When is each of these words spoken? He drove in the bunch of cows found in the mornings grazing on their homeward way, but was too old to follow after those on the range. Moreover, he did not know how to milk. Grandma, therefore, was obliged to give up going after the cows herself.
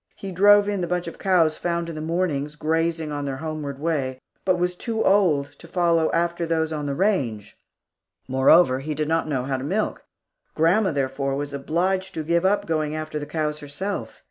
He 0.15 0.31
drove 0.31 0.67
in 0.67 0.81
the 0.81 0.87
bunch 0.87 1.05
of 1.05 1.19
cows 1.19 1.57
found 1.57 1.87
in 1.87 1.93
the 1.93 2.01
mornings 2.01 2.55
grazing 2.55 3.11
on 3.11 3.25
their 3.25 3.37
homeward 3.37 3.77
way, 3.77 4.19
but 4.43 4.57
was 4.57 4.75
too 4.75 5.03
old 5.05 5.51
to 5.59 5.67
follow 5.67 6.11
after 6.11 6.47
those 6.47 6.73
on 6.73 6.87
the 6.87 6.95
range. 6.95 7.55
Moreover, 8.27 8.79
he 8.79 8.95
did 8.95 9.07
not 9.07 9.27
know 9.27 9.43
how 9.43 9.57
to 9.57 9.63
milk. 9.63 10.03
Grandma, 10.55 10.91
therefore, 10.91 11.35
was 11.35 11.53
obliged 11.53 12.15
to 12.15 12.23
give 12.23 12.45
up 12.45 12.65
going 12.65 12.95
after 12.95 13.19
the 13.19 13.27
cows 13.27 13.59
herself. 13.59 14.19